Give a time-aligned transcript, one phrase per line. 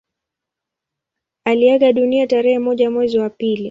[1.45, 3.59] Aliaga dunia tarehe moja mwezi wa pili